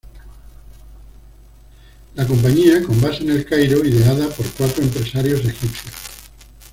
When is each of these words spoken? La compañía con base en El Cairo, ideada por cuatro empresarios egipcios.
La 2.15 2.25
compañía 2.25 2.81
con 2.83 2.99
base 2.99 3.21
en 3.21 3.29
El 3.33 3.45
Cairo, 3.45 3.85
ideada 3.85 4.29
por 4.29 4.47
cuatro 4.57 4.81
empresarios 4.81 5.41
egipcios. 5.45 5.93